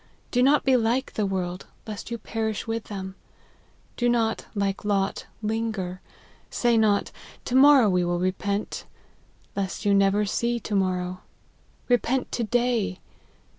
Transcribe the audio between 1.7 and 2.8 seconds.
lest you perish